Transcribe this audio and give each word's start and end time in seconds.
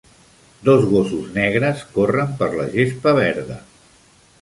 Dos 0.69 0.87
gossos 0.93 1.27
negres 1.35 1.85
corren 1.99 2.35
per 2.43 2.51
la 2.57 2.69
gespa 2.75 3.17
verda. 3.23 3.63